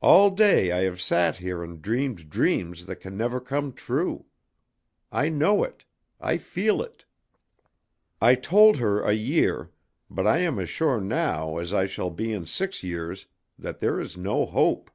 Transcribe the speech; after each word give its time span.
"All 0.00 0.30
day 0.30 0.72
I 0.72 0.84
have 0.84 0.98
sat 0.98 1.36
here 1.36 1.62
and 1.62 1.82
dreamed 1.82 2.30
dreams 2.30 2.86
that 2.86 3.00
can 3.00 3.18
never 3.18 3.38
come 3.38 3.74
true. 3.74 4.24
I 5.12 5.28
know 5.28 5.62
it; 5.62 5.84
I 6.18 6.38
feel 6.38 6.80
it. 6.80 7.04
I 8.18 8.34
told 8.34 8.78
her 8.78 9.02
a 9.02 9.12
year, 9.12 9.70
but 10.08 10.26
I 10.26 10.38
am 10.38 10.58
as 10.58 10.70
sure 10.70 11.02
now 11.02 11.58
as 11.58 11.74
I 11.74 11.84
shall 11.84 12.08
be 12.08 12.32
in 12.32 12.46
six 12.46 12.82
years, 12.82 13.26
that 13.58 13.78
there 13.78 14.00
is 14.00 14.16
no 14.16 14.46
hope. 14.46 14.90